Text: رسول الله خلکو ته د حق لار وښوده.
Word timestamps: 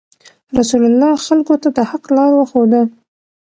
رسول 0.57 0.83
الله 0.89 1.11
خلکو 1.25 1.55
ته 1.61 1.69
د 1.77 1.79
حق 1.89 2.05
لار 2.15 2.31
وښوده. 2.35 2.81